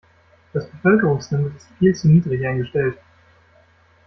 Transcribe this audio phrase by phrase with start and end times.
[0.51, 2.97] Das Bevölkerungslimit ist viel zu niedrig eingestellt.